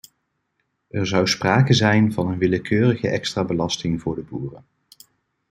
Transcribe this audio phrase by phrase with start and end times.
[0.89, 4.65] Er zou sprake zijn van een willekeurige extra belasting voor de boeren.